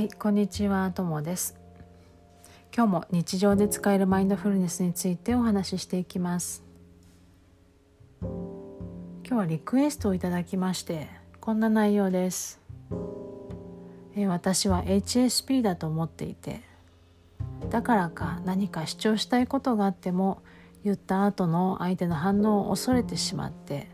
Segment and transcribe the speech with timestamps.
[0.00, 1.60] はい、こんにちは、ともです。
[2.74, 6.64] 今日も日常で使えるマインドフルネスについてお話ししていきます。
[8.22, 8.30] 今
[9.22, 12.62] 日はリクエストをいただきまして、こんな内容です。
[14.16, 16.62] え私は HSP だと思っていて、
[17.68, 20.42] だからか何か主張したいことがあっても
[20.82, 23.90] 言った後の相手の反応を恐れてしまって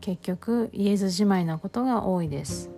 [0.00, 2.75] 結局言えずじまいなことが多いです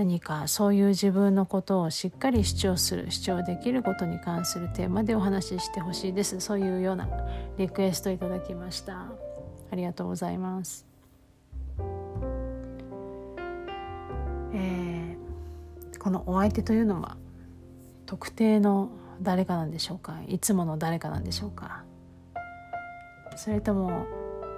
[0.00, 6.40] 何かそういう自分のことをしっかり主張する主張できることに関するテーマでお話ししてほしいです。
[6.40, 7.06] そういうような
[7.58, 9.08] リクエストいただきました。
[9.70, 10.86] ありがとうございます。
[14.54, 17.18] えーこのお相手というのは
[18.06, 18.88] 特定の
[19.20, 20.16] 誰かなんでしょうか？
[20.28, 21.84] いつもの誰かなんでしょうか？
[23.36, 24.06] それとも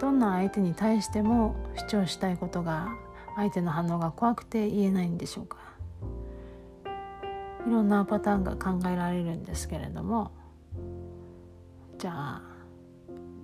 [0.01, 2.91] どんな相手に対しても主張したいことが
[3.37, 5.59] 相手の反応が怖くて言えないんでしょうか。
[7.67, 10.33] いろんなパターンが考えられるんですけれども
[11.97, 12.43] じゃあ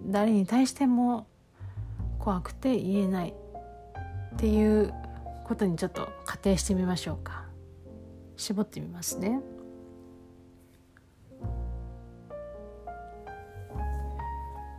[0.06, 1.28] 誰に対しても
[2.18, 3.34] 怖くて言えない
[4.34, 4.92] っていう
[5.44, 7.44] ことにちょっと仮定してみましょうか。
[8.36, 9.40] 絞ってみますね。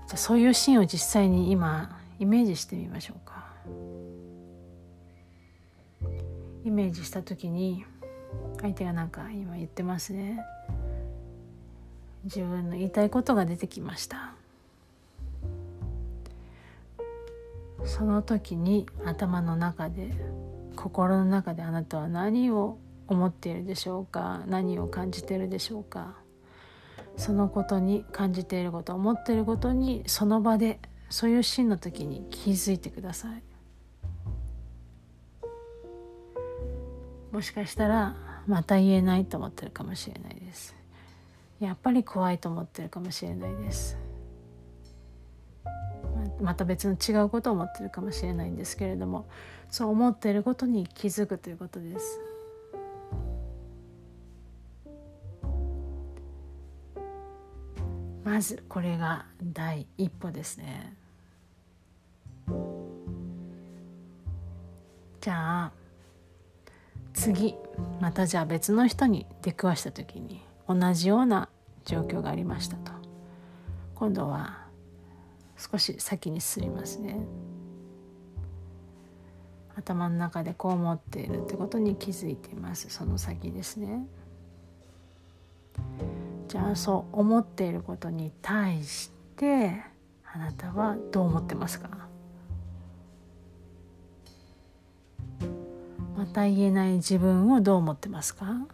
[0.07, 3.53] じゃあそういうシーンを実際に今イメージしてみましょうか。
[6.69, 7.83] イメージした時に
[8.61, 10.39] 相手がなんか今言ってますね。
[12.25, 14.33] 自分の言いたいことが出てきました。
[17.85, 20.11] その時に頭の中で
[20.75, 24.43] 心の中であなたは何を思っているでしょうか？
[24.45, 26.13] 何を感じているでしょうか？
[27.17, 33.41] そのことに感じていること思っていることにその場でそういうシーンの時に気づいてください。
[37.39, 40.75] もしかしたらまた言えないと思ってるかもしれないです。
[41.61, 43.97] やっぱり怖いと思ってるかもしれないです。
[46.41, 49.25] また別の違うことを思ってるかもしれないんですけれども
[49.69, 52.19] そう思っていることに気づくということです。
[58.25, 60.93] まずこれが第一歩ですね。
[65.21, 65.78] じゃあ
[67.19, 67.55] 次
[67.99, 71.49] またじゃあ別の人に出くわした時に同じような
[71.83, 72.93] 状況がありましたと。
[73.95, 74.65] 今度は
[75.57, 77.19] 少し先に進みますね。
[79.75, 82.89] 頭の中でこう思っているってことに気づいています。
[82.89, 84.05] その先ですね。
[86.47, 89.83] じゃあそう思っていることに対して
[90.33, 92.08] あなたはどう思ってますか？
[96.19, 98.67] また言えない自分をどう思ってますか？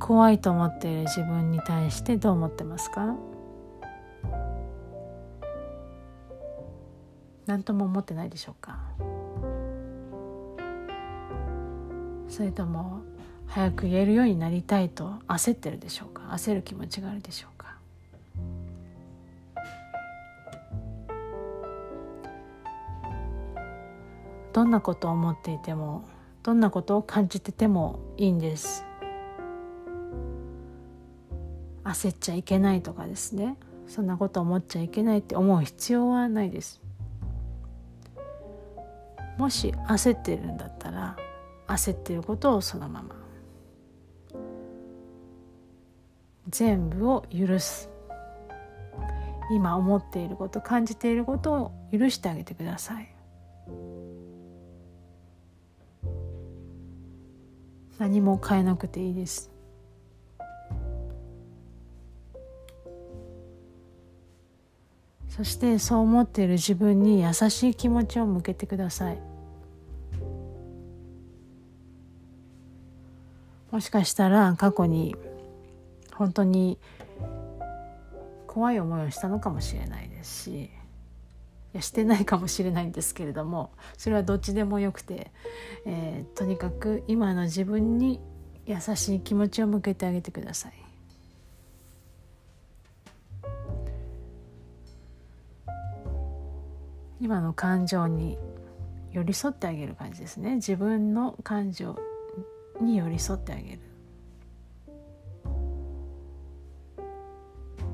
[0.00, 3.14] 怖いと思っている自分に対してどう思ってますか？
[7.46, 8.80] 何とも思ってないでしょうか？
[12.28, 13.02] それとも
[13.46, 16.22] 早く言えるようになりたいと焦ってるでしょうか？
[16.32, 17.51] 焦る気持ちがあるでしょう
[24.52, 26.04] どんなことを思っていても
[26.42, 28.84] どんなことを感じててもいいんです。
[31.84, 33.56] 焦っちゃいけないとかですね。
[33.88, 36.80] そんなこと思っちゃいけないって思う必要はないです。
[39.38, 41.16] もし焦ってるんだったら
[41.66, 43.16] 焦ってることをそのまま。
[46.48, 47.88] 全部を許す。
[49.52, 53.14] 今思っていること感じていることを許してあげてください。
[58.02, 59.48] 何も変えなくていいです。
[65.28, 69.18] そしてそう思っている自分に優しい気持ちを向けてください。
[73.70, 75.14] もしかしたら過去に
[76.12, 76.80] 本当に
[78.48, 80.70] 怖い思いをしたのかもしれないですし。
[81.74, 85.30] いやしてないかもしれないんですけれどもそれはどっちでもよくて、
[85.86, 88.20] えーとにかく今の自分に
[88.66, 90.72] 優しい気持ちを向けてあげてください。
[97.20, 98.36] 今の感情に
[99.12, 100.56] 寄り添ってあげる感じですね。
[100.56, 101.96] 自分の感情
[102.80, 103.80] に寄り添ってあげる。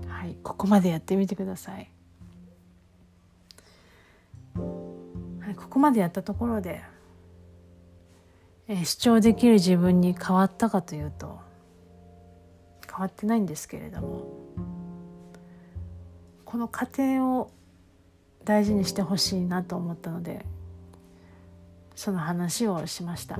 [0.09, 1.91] はいここまでやってみてください、
[5.79, 6.83] ここまでやったところで、
[8.67, 11.39] え主張できる自分に変わったかというと
[12.91, 14.25] 変わってないんですけれども
[16.45, 17.53] この過程を
[18.45, 20.45] 大事にしてほしいなと思ったので
[21.95, 23.39] その話をしました。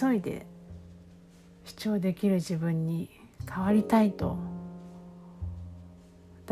[0.00, 0.46] 急いで
[1.64, 3.10] 主張できる自分に
[3.52, 4.51] 変わりたいと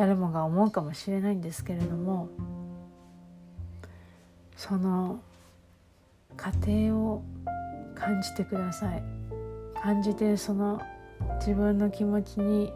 [0.01, 2.31] 誰もが思うかもしれないんですけれども
[4.57, 5.21] その
[6.39, 7.23] 過程を
[7.95, 9.03] 感じてください。
[9.75, 10.81] 感じてその
[11.41, 12.73] 自分の気持ちに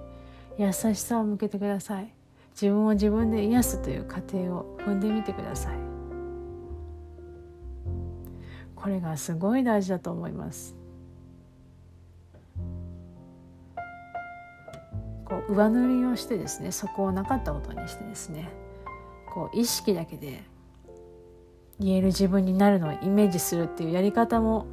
[0.59, 2.13] 優しさを向けてください。
[2.53, 5.79] 自分を自分で癒すという過程を踏んでみてください。
[8.77, 10.77] これがすごい大事だと思います。
[15.35, 18.49] こう上塗りをしてですねそこをなかったことにしてですね
[19.33, 20.45] こう意識だけで
[21.81, 24.67] 言える自分になるのをイメージするっていうやり方も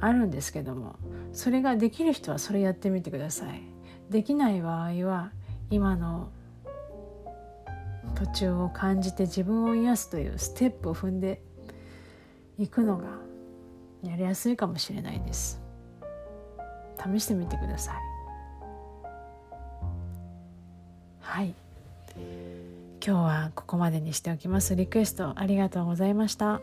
[0.00, 0.96] あるんですけども
[1.32, 3.62] それができる人はそれやってみてください。
[4.10, 5.30] できない場合は
[5.70, 6.28] 今の
[8.16, 11.40] 途中を感じて自分を癒すというステップを踏んで
[12.58, 13.04] いくのが
[14.02, 15.62] やりやすいかもしれないです。
[16.98, 18.11] 試してみてください。
[21.22, 21.54] はい
[23.04, 26.60] 今日はここまでにしておきますリクエストありがとうございました。